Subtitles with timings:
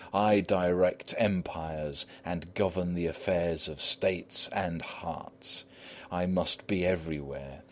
[0.15, 5.65] I direct empires and govern the affairs of States and of hearts.
[6.11, 7.59] I must be everywhere.